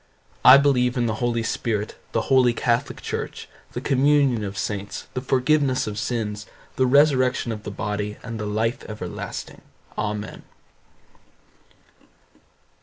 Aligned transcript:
I 0.43 0.57
believe 0.57 0.97
in 0.97 1.05
the 1.05 1.13
Holy 1.21 1.43
Spirit, 1.43 1.93
the 2.11 2.21
holy 2.21 2.53
catholic 2.55 3.03
church, 3.03 3.47
the 3.73 3.81
communion 3.81 4.43
of 4.43 4.57
saints, 4.57 5.05
the 5.13 5.21
forgiveness 5.21 5.85
of 5.85 5.99
sins, 5.99 6.47
the 6.75 6.87
resurrection 6.87 7.51
of 7.51 7.61
the 7.61 7.69
body, 7.69 8.17
and 8.23 8.39
the 8.39 8.47
life 8.47 8.83
everlasting. 8.89 9.61
AMEN. 9.99 10.41